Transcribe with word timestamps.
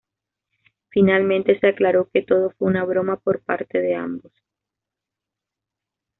Finalmente 0.89 1.59
se 1.59 1.67
aclaró 1.67 2.09
que 2.09 2.23
todo 2.23 2.49
fue 2.57 2.69
una 2.69 2.83
broma 2.83 3.17
por 3.17 3.41
parte 3.43 3.77
de 3.79 3.93
ambos. 3.93 4.33